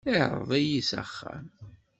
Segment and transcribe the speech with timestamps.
[0.13, 1.45] Iɛreḍ-iyi s axxam.